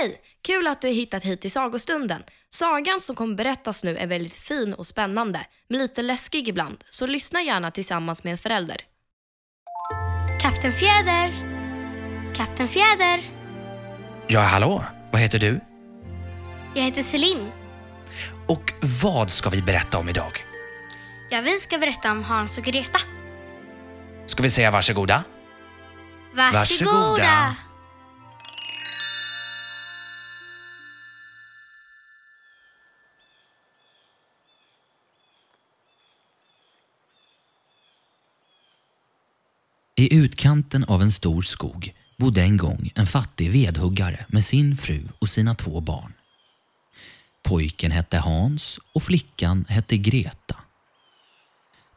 [0.00, 0.20] Hej!
[0.42, 2.22] Kul att du hittat hit till sagostunden.
[2.50, 7.06] Sagan som kommer berättas nu är väldigt fin och spännande, men lite läskig ibland, så
[7.06, 8.76] lyssna gärna tillsammans med en förälder.
[10.42, 11.32] Kapten Fjäder!
[12.34, 13.30] Kapten Fjäder!
[14.28, 14.84] Ja, hallå?
[15.12, 15.60] Vad heter du?
[16.74, 17.50] Jag heter Celine.
[18.46, 18.72] Och
[19.02, 20.44] vad ska vi berätta om idag?
[21.30, 22.98] Ja, vi ska berätta om Hans och Greta.
[24.26, 25.24] Ska vi säga varsågoda?
[26.34, 26.58] Varsågoda!
[26.58, 27.56] Varsågoda.
[40.02, 45.08] I utkanten av en stor skog bodde en gång en fattig vedhuggare med sin fru
[45.18, 46.12] och sina två barn.
[47.42, 50.56] Pojken hette Hans och flickan hette Greta.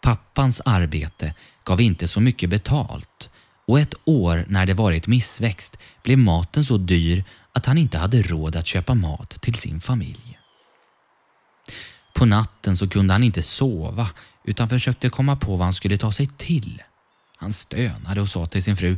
[0.02, 1.34] Pappans arbete
[1.64, 3.30] gav inte så mycket betalt
[3.68, 8.22] och ett år när det varit missväxt blev maten så dyr att han inte hade
[8.22, 10.40] råd att köpa mat till sin familj.
[12.14, 14.10] På natten så kunde han inte sova
[14.44, 16.82] utan försökte komma på vad han skulle ta sig till.
[17.36, 18.98] Han stönade och sa till sin fru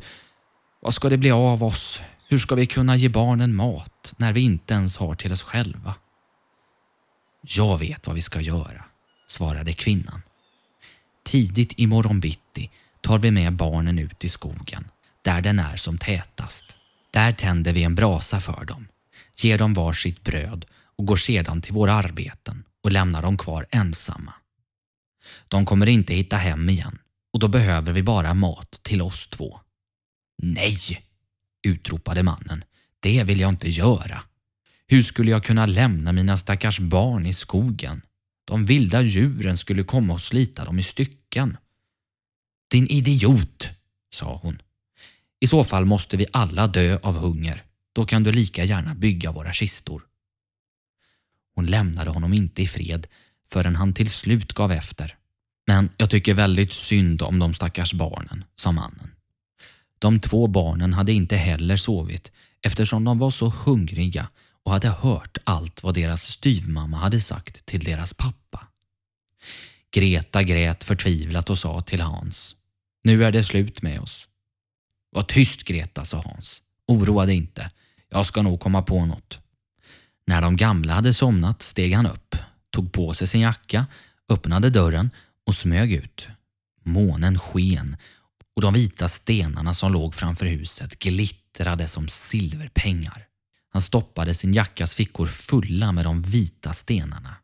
[0.79, 2.01] Vad ska det bli av oss?
[2.27, 5.95] Hur ska vi kunna ge barnen mat när vi inte ens har till oss själva?
[7.41, 8.83] Jag vet vad vi ska göra,
[9.27, 10.21] svarade kvinnan.
[11.25, 12.71] Tidigt i morgon bitti
[13.01, 14.87] tar vi med barnen ut i skogen,
[15.21, 16.75] där den är som tätast.
[17.11, 18.87] Där tänder vi en brasa för dem,
[19.35, 20.65] ger dem var sitt bröd
[20.97, 24.33] och går sedan till våra arbeten och lämnar dem kvar ensamma.
[25.47, 26.99] De kommer inte hitta hem igen
[27.37, 29.59] och då behöver vi bara mat till oss två.
[30.37, 30.77] Nej,
[31.63, 32.63] utropade mannen.
[32.99, 34.23] Det vill jag inte göra.
[34.87, 38.01] Hur skulle jag kunna lämna mina stackars barn i skogen?
[38.45, 41.57] De vilda djuren skulle komma och slita dem i stycken.
[42.71, 43.67] Din idiot,
[44.09, 44.61] sa hon.
[45.39, 47.63] I så fall måste vi alla dö av hunger.
[47.93, 50.01] Då kan du lika gärna bygga våra kistor.
[51.55, 53.07] Hon lämnade honom inte i fred
[53.49, 55.17] förrän han till slut gav efter.
[55.67, 59.11] Men jag tycker väldigt synd om de stackars barnen, sa mannen.
[59.99, 64.27] De två barnen hade inte heller sovit eftersom de var så hungriga
[64.63, 68.67] och hade hört allt vad deras styvmamma hade sagt till deras pappa.
[69.91, 72.55] Greta grät förtvivlat och sa till Hans.
[73.03, 74.27] Nu är det slut med oss.
[75.11, 76.61] Var tyst Greta, sa Hans.
[76.87, 77.71] Oroa dig inte.
[78.09, 79.39] Jag ska nog komma på något.
[80.27, 82.35] När de gamla hade somnat steg han upp,
[82.69, 83.85] tog på sig sin jacka,
[84.29, 85.09] öppnade dörren
[85.47, 86.27] och smög ut.
[86.83, 87.97] Månen sken
[88.55, 93.27] och de vita stenarna som låg framför huset glittrade som silverpengar.
[93.69, 97.35] Han stoppade sin jackas fickor fulla med de vita stenarna.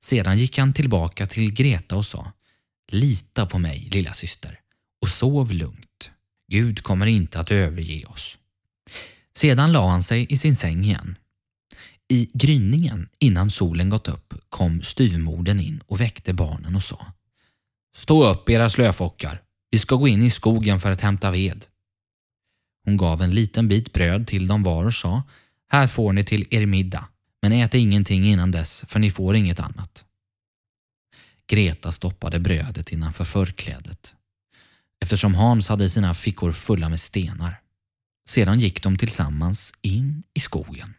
[0.00, 2.32] Sedan gick han tillbaka till Greta och sa
[2.90, 4.60] Lita på mig, lilla syster,
[5.02, 6.10] och sov lugnt.
[6.48, 8.38] Gud kommer inte att överge oss.
[9.36, 11.16] Sedan la han sig i sin säng igen.
[12.08, 17.12] I gryningen innan solen gått upp kom styvmodern in och väckte barnen och sa
[17.96, 19.42] Stå upp era slöfockar.
[19.70, 21.66] Vi ska gå in i skogen för att hämta ved.
[22.84, 25.22] Hon gav en liten bit bröd till dem var och sa
[25.68, 27.08] Här får ni till er middag,
[27.42, 30.04] men ät ingenting innan dess för ni får inget annat.
[31.46, 34.14] Greta stoppade brödet innanför förklädet
[35.00, 37.60] eftersom Hans hade sina fickor fulla med stenar.
[38.28, 40.94] Sedan gick de tillsammans in i skogen.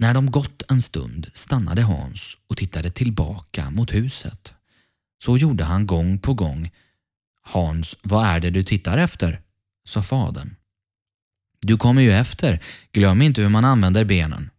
[0.00, 4.54] När de gått en stund stannade Hans och tittade tillbaka mot huset.
[5.24, 6.70] Så gjorde han gång på gång.
[7.42, 9.40] Hans, vad är det du tittar efter?
[9.84, 10.54] sa fadern.
[11.60, 12.62] Du kommer ju efter.
[12.92, 14.50] Glöm inte hur man använder benen.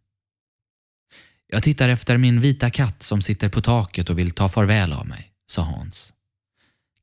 [1.48, 5.08] Jag tittar efter min vita katt som sitter på taket och vill ta farväl av
[5.08, 6.14] mig, sa Hans.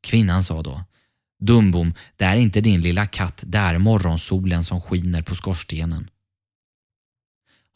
[0.01, 0.85] Kvinnan sa då
[1.41, 6.11] Dumbom, det är inte din lilla katt, det är morgonsolen som skiner på skorstenen.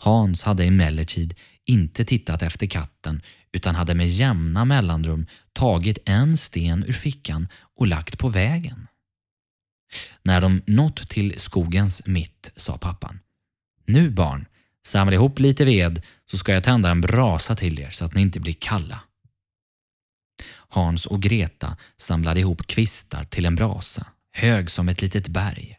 [0.02, 6.84] Hans hade emellertid inte tittat efter katten utan hade med jämna mellanrum tagit en sten
[6.84, 8.88] ur fickan och lagt på vägen.
[10.22, 13.18] När de nått till skogens mitt sa pappan
[13.86, 14.46] Nu barn,
[14.86, 18.20] samla ihop lite ved så ska jag tända en brasa till er så att ni
[18.20, 19.00] inte blir kalla.
[20.68, 25.78] Hans och Greta samlade ihop kvistar till en brasa, hög som ett litet berg.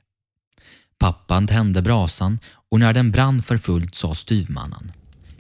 [1.04, 2.40] Pappan tände brasan
[2.70, 4.92] och när den brann för fullt sa styvmannen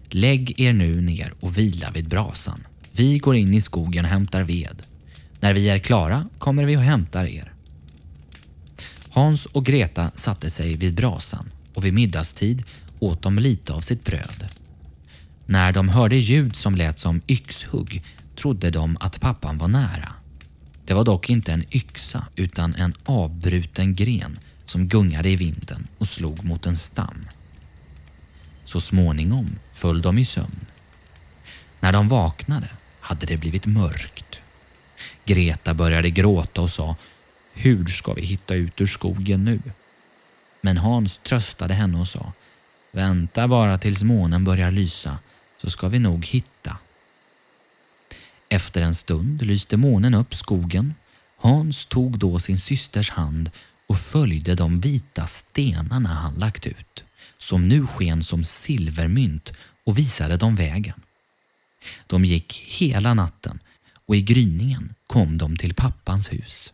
[0.10, 2.68] Lägg er nu ner och vila vid brasan.
[2.92, 4.82] Vi går in i skogen och hämtar ved.
[5.40, 7.54] När vi är klara kommer vi och hämtar er.
[9.10, 12.64] Hans och Greta satte sig vid brasan och vid middagstid
[13.00, 14.46] åt de lite av sitt bröd.
[15.46, 18.04] När de hörde ljud som lät som yxhugg
[18.36, 20.14] trodde de att pappan var nära.
[20.86, 26.08] Det var dock inte en yxa utan en avbruten gren som gungade i vinden och
[26.08, 27.28] slog mot en stam.
[28.66, 30.66] Så småningom föll de i sömn.
[31.80, 32.68] När de vaknade
[33.00, 34.40] hade det blivit mörkt.
[35.26, 36.96] Greta började gråta och sa
[37.54, 39.60] Hur ska vi hitta ut ur skogen nu?
[40.62, 42.32] Men Hans tröstade henne och sa
[42.92, 45.18] Vänta bara tills månen börjar lysa
[45.62, 46.78] så ska vi nog hitta.
[48.50, 50.94] Efter en stund lyste månen upp skogen.
[51.38, 53.52] Hans tog då sin systers hand
[53.94, 57.04] och följde de vita stenarna han lagt ut,
[57.38, 59.54] som nu sken som silvermynt
[59.84, 61.02] och visade dem vägen.
[62.08, 63.60] De gick hela natten
[64.08, 66.74] och i gryningen kom de till pappans hus.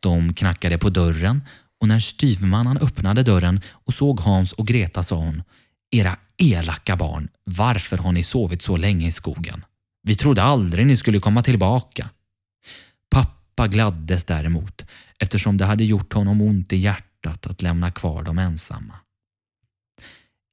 [0.00, 1.42] De knackade på dörren
[1.80, 5.42] och när styvmannen öppnade dörren och såg Hans och Greta sa hon
[5.90, 9.64] Era elaka barn, varför har ni sovit så länge i skogen?
[10.02, 12.10] Vi trodde aldrig ni skulle komma tillbaka.
[13.10, 14.84] Pappa gladdes däremot
[15.18, 18.94] eftersom det hade gjort honom ont i hjärtat att lämna kvar dem ensamma.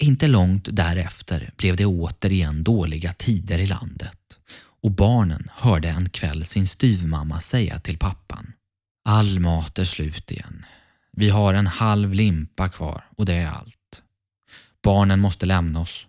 [0.03, 4.17] Inte långt därefter blev det återigen dåliga tider i landet
[4.83, 8.53] och barnen hörde en kväll sin styvmamma säga till pappan
[9.05, 10.65] All mat är slut igen.
[11.11, 14.01] Vi har en halv limpa kvar och det är allt.
[14.83, 16.07] Barnen måste lämna oss.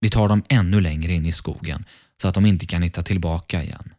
[0.00, 1.84] Vi tar dem ännu längre in i skogen
[2.22, 3.94] så att de inte kan hitta tillbaka igen.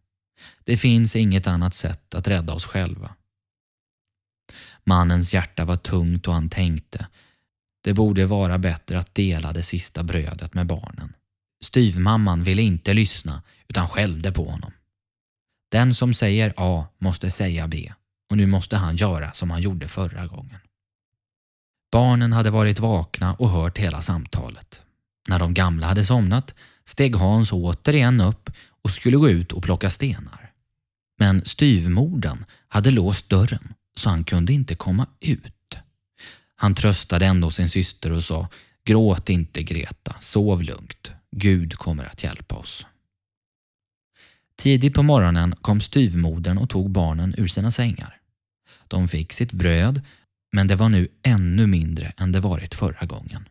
[0.64, 3.16] Det finns inget annat sätt att rädda oss själva.
[4.86, 7.08] Mannens hjärta var tungt och han tänkte
[7.86, 11.14] det borde vara bättre att dela det sista brödet med barnen.
[11.64, 14.72] Styvmamman ville inte lyssna utan skällde på honom.
[15.72, 17.94] Den som säger A måste säga B
[18.30, 20.60] och nu måste han göra som han gjorde förra gången.
[21.92, 24.82] Barnen hade varit vakna och hört hela samtalet.
[25.28, 26.56] När de gamla hade somnat
[26.86, 28.50] steg Hans återigen upp
[28.82, 30.52] och skulle gå ut och plocka stenar.
[31.20, 35.78] Men styvmorden hade låst dörren så han kunde inte komma ut.
[36.56, 38.48] Han tröstade ändå sin syster och sa
[38.84, 41.12] Gråt inte Greta, sov lugnt.
[41.32, 42.86] Gud kommer att hjälpa oss.
[44.58, 48.18] Tidigt på morgonen kom styvmodern och tog barnen ur sina sängar.
[48.88, 50.02] De fick sitt bröd,
[50.52, 53.50] men det var nu ännu mindre än det varit förra gången.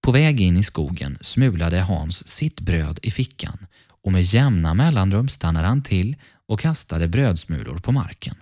[0.00, 5.28] På väg in i skogen smulade Hans sitt bröd i fickan och med jämna mellanrum
[5.28, 6.16] stannade han till
[6.46, 8.34] och kastade brödsmulor på marken.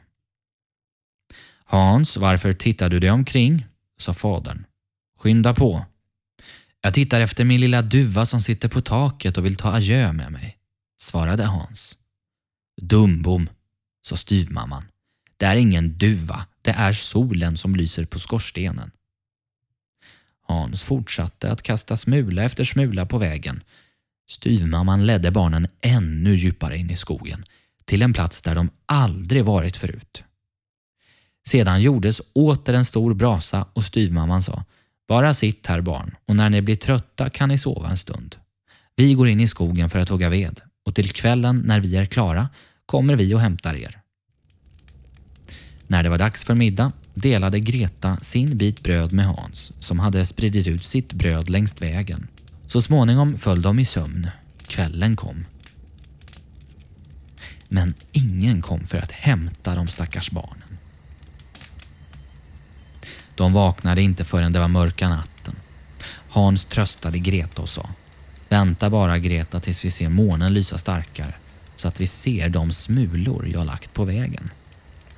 [1.69, 3.67] Hans, varför tittar du dig omkring?
[3.99, 4.65] sa fadern.
[5.19, 5.87] Skynda på.
[6.81, 10.33] Jag tittar efter min lilla duva som sitter på taket och vill ta adjö med
[10.33, 10.59] mig,
[11.01, 11.99] svarade Hans.
[12.83, 13.49] Dumbom,
[14.03, 14.85] sa styvmamman.
[15.37, 18.91] Det är ingen duva, det är solen som lyser på skorstenen.
[20.43, 23.63] Hans fortsatte att kasta smula efter smula på vägen.
[24.29, 27.45] Styvmamman ledde barnen ännu djupare in i skogen,
[27.85, 30.25] till en plats där de aldrig varit förut.
[31.49, 34.65] Sedan gjordes åter en stor brasa och styvmamman sa
[35.09, 38.37] Bara sitt här barn och när ni blir trötta kan ni sova en stund.
[38.97, 42.07] Vi går in i skogen för att hugga ved och till kvällen när vi är
[42.07, 42.49] klara
[42.87, 44.01] kommer vi och hämtar er.
[45.87, 50.27] När det var dags för middag delade Greta sin bit bröd med Hans som hade
[50.27, 52.29] spridit ut sitt bröd längs vägen.
[52.67, 54.31] Så småningom föll de i sömn.
[54.67, 55.45] Kvällen kom.
[57.69, 60.66] Men ingen kom för att hämta de stackars barnen.
[63.37, 65.55] De vaknade inte förrän det var mörka natten.
[66.29, 67.89] Hans tröstade Greta och sa
[68.49, 71.35] Vänta bara Greta tills vi ser månen lysa starkare
[71.77, 74.51] så att vi ser de smulor jag lagt på vägen.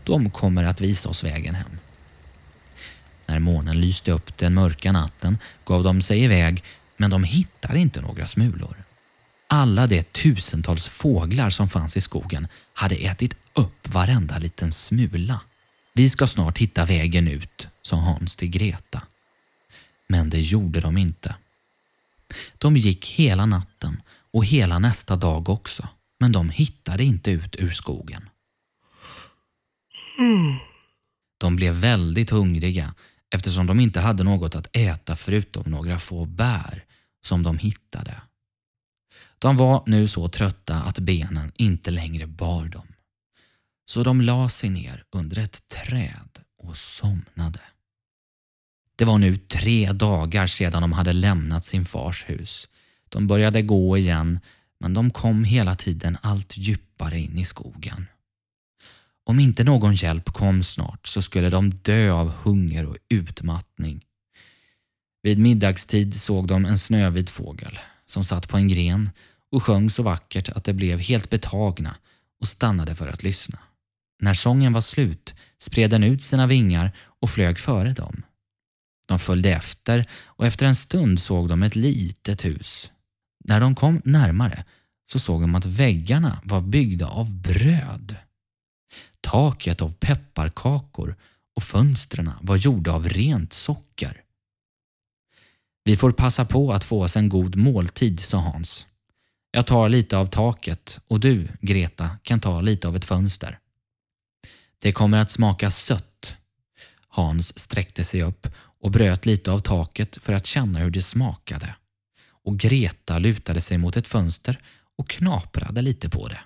[0.05, 1.79] De kommer att visa oss vägen hem.
[3.27, 6.65] När månen lyste upp den mörka natten gav de sig iväg
[6.97, 8.77] men de hittade inte några smulor.
[9.47, 15.41] Alla de tusentals fåglar som fanns i skogen hade ätit upp varenda liten smula.
[15.93, 19.03] Vi ska snart hitta vägen ut, sa Hans till Greta.
[20.07, 21.37] Men det gjorde de inte.
[22.59, 27.71] De gick hela natten och hela nästa dag också, men de hittade inte ut ur
[27.71, 28.29] skogen.
[31.39, 32.95] De blev väldigt hungriga
[33.31, 36.85] eftersom de inte hade något att äta förutom några få bär
[37.23, 38.21] som de hittade.
[39.39, 42.87] De var nu så trötta att benen inte längre bar dem.
[43.85, 47.61] Så de la sig ner under ett träd och somnade.
[48.97, 52.69] Det var nu tre dagar sedan de hade lämnat sin fars hus.
[53.09, 54.41] De började gå igen
[54.81, 58.07] men de kom hela tiden allt djupare in i skogen.
[59.25, 64.05] Om inte någon hjälp kom snart så skulle de dö av hunger och utmattning.
[65.23, 69.11] Vid middagstid såg de en snövit fågel som satt på en gren
[69.51, 71.97] och sjöng så vackert att de blev helt betagna
[72.41, 73.59] och stannade för att lyssna.
[74.21, 78.23] När sången var slut spred den ut sina vingar och flög före dem.
[79.09, 82.91] De följde efter och efter en stund såg de ett litet hus.
[83.45, 84.65] När de kom närmare
[85.13, 88.17] så såg de att väggarna var byggda av bröd.
[89.21, 91.17] Taket av pepparkakor
[91.57, 94.23] och fönstren var gjorda av rent socker.
[95.85, 98.87] Vi får passa på att få oss en god måltid, sa Hans.
[99.51, 103.59] Jag tar lite av taket och du, Greta, kan ta lite av ett fönster.
[104.79, 106.35] Det kommer att smaka sött.
[107.09, 108.47] Hans sträckte sig upp
[108.81, 111.75] och bröt lite av taket för att känna hur det smakade.
[112.27, 114.63] Och Greta lutade sig mot ett fönster
[114.97, 116.41] och knaprade lite på det.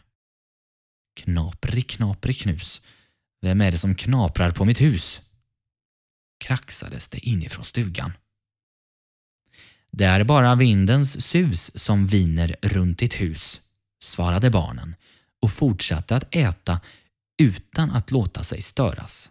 [1.17, 2.83] Knaprig, knaprig knus.
[3.41, 5.21] Vem är det som knaprar på mitt hus?
[6.39, 8.13] Kraxades det inifrån stugan.
[9.91, 13.61] Det är bara vindens sus som viner runt ditt hus,
[14.03, 14.95] svarade barnen
[15.41, 16.81] och fortsatte att äta
[17.39, 19.31] utan att låta sig störas.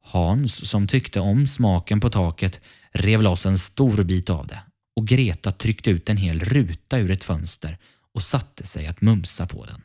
[0.00, 2.60] Hans, som tyckte om smaken på taket,
[2.92, 4.62] rev loss en stor bit av det
[4.96, 7.78] och Greta tryckte ut en hel ruta ur ett fönster
[8.12, 9.82] och satte sig att mumsa på den.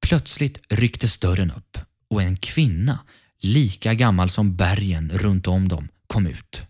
[0.00, 1.78] Plötsligt rycktes dörren upp
[2.10, 2.98] och en kvinna,
[3.38, 6.62] lika gammal som bergen runt om dem, kom ut.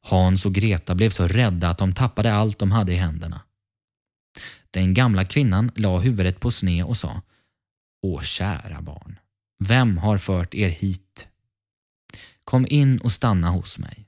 [0.00, 3.40] Hans och Greta blev så rädda att de tappade allt de hade i händerna.
[4.70, 7.22] Den gamla kvinnan la huvudet på sne och sa
[8.06, 9.18] Åh kära barn,
[9.58, 11.28] vem har fört er hit?
[12.44, 14.06] Kom in och stanna hos mig.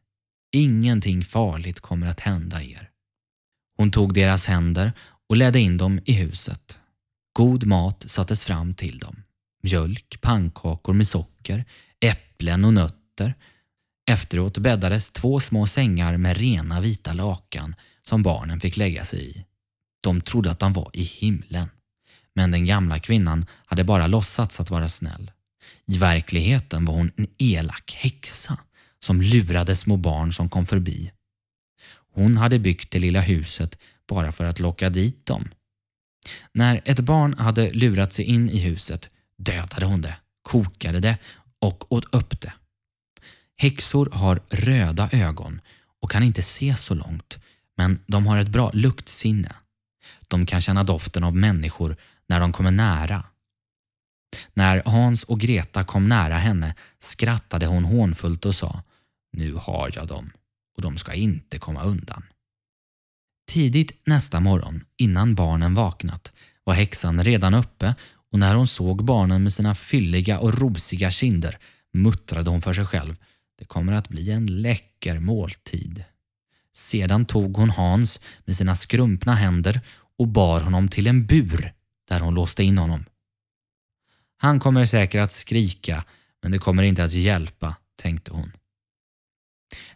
[0.53, 2.91] Ingenting farligt kommer att hända er.
[3.77, 4.93] Hon tog deras händer
[5.29, 6.79] och ledde in dem i huset.
[7.33, 9.23] God mat sattes fram till dem.
[9.63, 11.65] Mjölk, pannkakor med socker,
[12.01, 13.35] äpplen och nötter.
[14.11, 19.45] Efteråt bäddades två små sängar med rena vita lakan som barnen fick lägga sig i.
[20.01, 21.69] De trodde att de var i himlen.
[22.37, 25.31] Men den gamla kvinnan hade bara låtsats att vara snäll.
[25.87, 28.59] I verkligheten var hon en elak häxa
[28.99, 31.13] som lurade små barn som kom förbi.
[32.13, 33.79] Hon hade byggt det lilla huset
[34.09, 35.49] bara för att locka dit dem.
[36.53, 41.19] När ett barn hade lurat sig in i huset dödade hon det, kokade det
[41.59, 42.53] och åt upp det.
[43.57, 45.61] Häxor har röda ögon
[46.03, 47.39] och kan inte se så långt
[47.77, 49.53] men de har ett bra luktsinne.
[50.29, 51.97] De kan känna doften av människor
[52.29, 53.25] när de kommer nära.
[54.55, 58.83] När Hans och Greta kom nära henne skrattade hon hånfullt och sa
[59.33, 60.31] Nu har jag dem
[60.77, 62.23] och de ska inte komma undan.
[63.51, 66.33] Tidigt nästa morgon, innan barnen vaknat,
[66.65, 67.95] var häxan redan uppe
[68.33, 71.59] och när hon såg barnen med sina fylliga och rosiga kinder
[71.93, 73.17] muttrade hon för sig själv
[73.59, 76.05] det kommer att bli en läcker måltid.
[76.73, 79.81] Sedan tog hon Hans med sina skrumpna händer
[80.19, 81.73] och bar honom till en bur
[82.09, 83.05] där hon låste in honom.
[84.37, 86.05] Han kommer säkert att skrika
[86.43, 88.53] men det kommer inte att hjälpa, tänkte hon.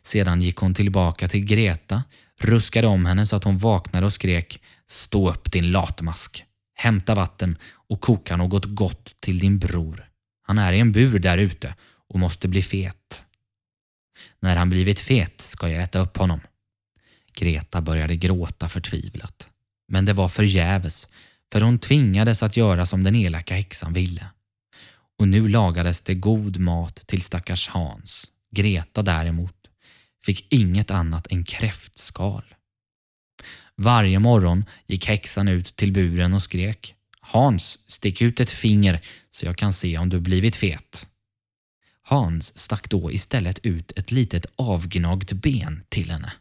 [0.02, 2.02] Sedan gick hon tillbaka till Greta,
[2.40, 6.44] ruskade om henne så att hon vaknade och skrek Stå upp din latmask!
[6.74, 10.08] Hämta vatten och koka något gott till din bror.
[10.42, 11.74] Han är i en bur där ute
[12.08, 13.24] och måste bli fet.
[14.40, 16.40] När han blivit fet ska jag äta upp honom.
[17.34, 19.48] Greta började gråta förtvivlat.
[19.88, 21.08] Men det var förgäves,
[21.52, 24.26] för hon tvingades att göra som den elaka häxan ville.
[25.18, 28.32] Och nu lagades det god mat till stackars Hans.
[28.50, 29.56] Greta däremot
[30.24, 32.42] fick inget annat än kräftskal.
[33.76, 39.46] Varje morgon gick häxan ut till buren och skrek Hans, stick ut ett finger så
[39.46, 41.06] jag kan se om du blivit fet.
[42.02, 46.32] Hans stack då istället ut ett litet avgnagt ben till henne.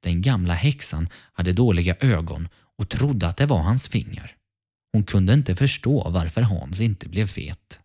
[0.00, 4.34] Den gamla häxan hade dåliga ögon och trodde att det var hans finger.
[4.92, 7.80] Hon kunde inte förstå varför Hans inte blev fet.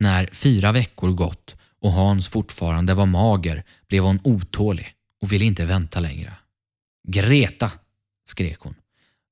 [0.00, 5.66] När fyra veckor gått och Hans fortfarande var mager blev hon otålig och ville inte
[5.66, 6.32] vänta längre.
[7.08, 7.72] Greta,
[8.28, 8.74] skrek hon.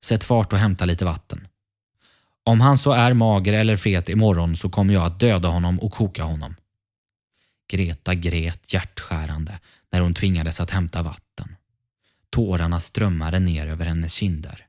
[0.03, 1.47] Sätt fart och hämta lite vatten.
[2.43, 5.91] Om han så är mager eller fet imorgon så kommer jag att döda honom och
[5.91, 6.55] koka honom.
[7.69, 9.59] Greta grät hjärtskärande
[9.91, 11.26] när hon tvingades att hämta vatten.
[12.37, 14.65] Tårarna strömmade ner över hennes kinder.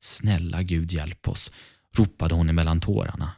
[0.00, 1.52] Snälla Gud hjälp oss,
[1.92, 3.32] ropade hon emellan tårarna.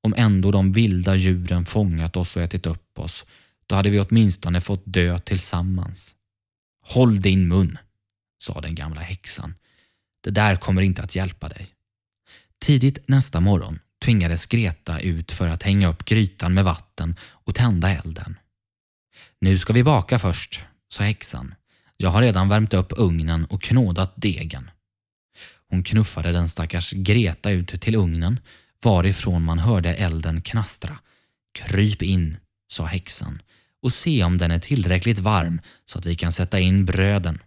[0.00, 3.24] Om ändå de vilda djuren fångat oss och ätit upp oss,
[3.66, 6.16] då hade vi åtminstone fått dö tillsammans.
[6.86, 7.78] Håll din mun,
[8.38, 9.54] sa den gamla häxan.
[10.24, 11.68] Det där kommer inte att hjälpa dig.
[12.58, 17.90] Tidigt nästa morgon tvingades Greta ut för att hänga upp grytan med vatten och tända
[17.90, 18.38] elden.
[19.40, 21.54] Nu ska vi baka först, sa häxan.
[22.02, 24.70] Jag har redan värmt upp ugnen och knådat degen.
[25.68, 28.40] Hon knuffade den stackars Greta ut till ugnen
[28.82, 30.98] varifrån man hörde elden knastra.
[31.58, 32.36] Kryp in,
[32.72, 33.42] sa häxan
[33.82, 37.38] och se om den är tillräckligt varm så att vi kan sätta in bröden.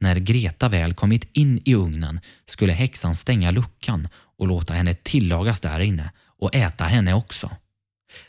[0.00, 5.60] När Greta väl kommit in i ugnen skulle häxan stänga luckan och låta henne tillagas
[5.60, 7.50] där inne och äta henne också.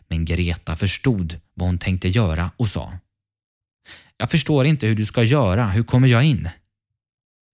[0.07, 2.93] Men Greta förstod vad hon tänkte göra och sa
[4.21, 6.49] jag förstår inte hur du ska göra, hur kommer jag in?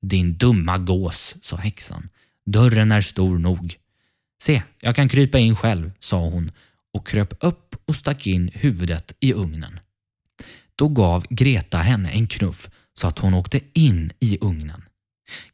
[0.01, 2.09] Din dumma gås, sa häxan.
[2.45, 3.75] Dörren är stor nog.
[4.43, 6.51] Se, jag kan krypa in själv, sa hon
[6.93, 9.79] och kröp upp och stack in huvudet i ugnen.
[10.75, 12.69] Då gav Greta henne en knuff
[13.00, 14.83] så att hon åkte in i ugnen.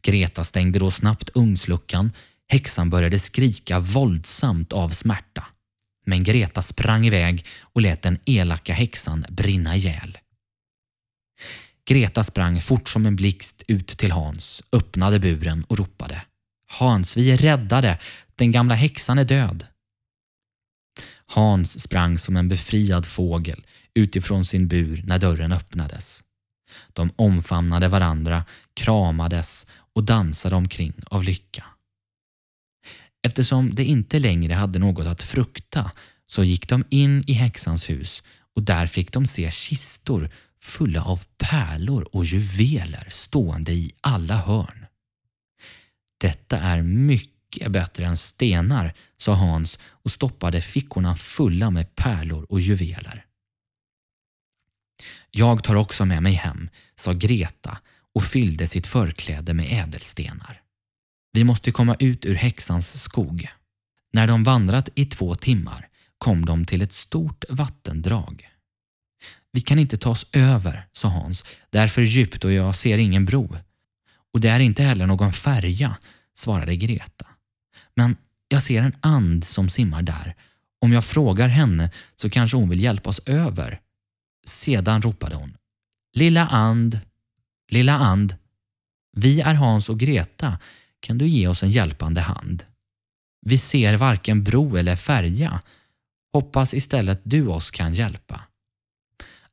[0.01, 2.11] Greta stängde då snabbt ugnsluckan.
[2.47, 5.45] Häxan började skrika våldsamt av smärta.
[6.05, 10.17] Men Greta sprang iväg och lät den elaka häxan brinna ihjäl.
[11.85, 16.21] Greta sprang fort som en blixt ut till Hans, öppnade buren och ropade
[16.67, 17.99] Hans, vi är räddade!
[18.35, 19.67] Den gamla häxan är död.
[21.25, 26.23] Hans sprang som en befriad fågel utifrån sin bur när dörren öppnades.
[26.93, 31.63] De omfamnade varandra, kramades och dansade omkring av lycka.
[33.27, 35.91] Eftersom de inte längre hade något att frukta
[36.27, 38.23] så gick de in i häxans hus
[38.55, 40.29] och där fick de se kistor
[40.63, 44.85] fulla av pärlor och juveler stående i alla hörn.
[46.17, 52.61] Detta är mycket bättre än stenar, sa Hans och stoppade fickorna fulla med pärlor och
[52.61, 53.25] juveler.
[55.31, 57.77] Jag tar också med mig hem, sa Greta
[58.13, 60.61] och fyllde sitt förkläde med ädelstenar.
[61.31, 63.47] Vi måste komma ut ur häxans skog.
[64.13, 68.52] När de vandrat i två timmar kom de till ett stort vattendrag.
[69.53, 71.45] Vi kan inte ta oss över, sa Hans.
[71.69, 73.57] Det är för djupt och jag ser ingen bro.
[74.33, 75.97] Och det är inte heller någon färja,
[76.35, 77.25] svarade Greta.
[77.95, 78.15] Men
[78.47, 80.35] jag ser en and som simmar där.
[80.81, 83.79] Om jag frågar henne så kanske hon vill hjälpa oss över.
[84.45, 85.57] Sedan ropade hon.
[86.13, 86.99] Lilla and,
[87.71, 88.35] lilla and.
[89.11, 90.59] Vi är Hans och Greta.
[90.99, 92.65] Kan du ge oss en hjälpande hand?
[93.45, 95.61] Vi ser varken bro eller färja.
[96.33, 98.41] Hoppas istället du oss kan hjälpa.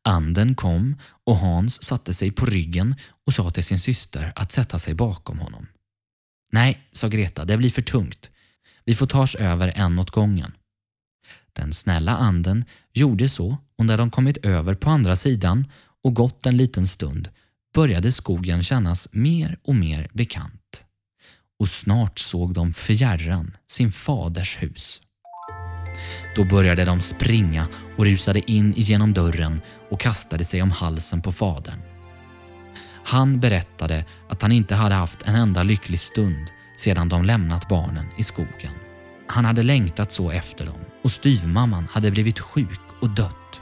[0.04, 2.94] Anden kom och Hans satte sig på ryggen
[3.26, 5.66] och sa till sin syster att sätta sig bakom honom.
[6.52, 8.30] Nej, sa Greta, det blir för tungt.
[8.84, 10.52] Vi får ta oss över en åt gången.
[11.52, 15.66] Den snälla anden gjorde så och när de kommit över på andra sidan
[16.04, 17.28] och gått en liten stund
[17.74, 20.84] började skogen kännas mer och mer bekant.
[21.58, 25.02] Och snart såg de fjärran sin faders hus.
[26.36, 29.60] Då började de springa och rusade in genom dörren
[29.90, 31.82] och kastade sig om halsen på fadern.
[33.04, 38.06] Han berättade att han inte hade haft en enda lycklig stund sedan de lämnat barnen
[38.16, 38.72] i skogen.
[39.26, 43.60] Han hade längtat så efter dem och styvmamman hade blivit sjuk och dött.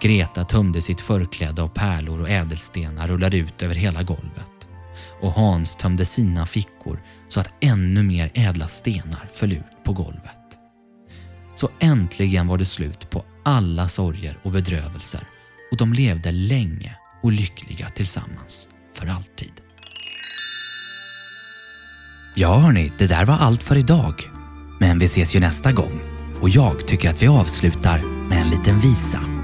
[0.00, 4.68] Greta tömde sitt förkläde av pärlor och ädelstenar rullade ut över hela golvet.
[5.20, 10.39] Och Hans tömde sina fickor så att ännu mer ädla stenar föll ut på golvet.
[11.60, 15.20] Så äntligen var det slut på alla sorger och bedrövelser
[15.70, 19.52] och de levde länge och lyckliga tillsammans för alltid.
[22.34, 24.14] Ja hörni, det där var allt för idag.
[24.78, 26.00] Men vi ses ju nästa gång
[26.40, 29.39] och jag tycker att vi avslutar med en liten visa.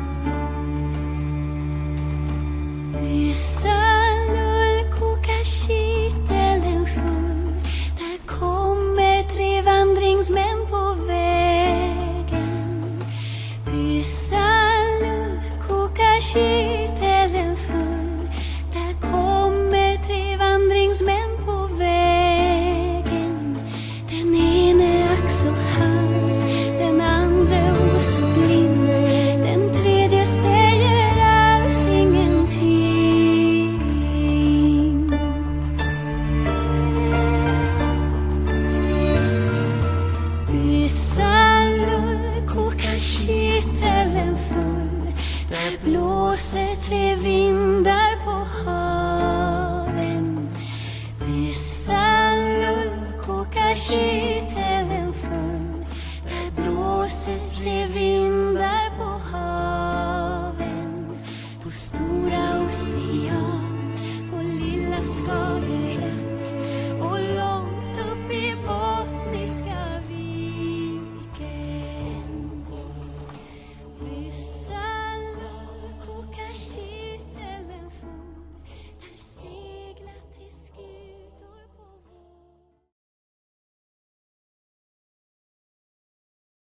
[13.96, 16.95] 일산 고가시